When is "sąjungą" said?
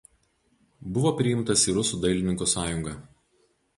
2.55-2.95